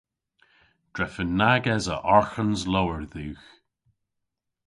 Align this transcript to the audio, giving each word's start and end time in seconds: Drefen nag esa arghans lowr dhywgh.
Drefen 0.95 1.31
nag 1.39 1.63
esa 1.75 1.95
arghans 2.15 2.61
lowr 2.73 3.01
dhywgh. 3.11 3.47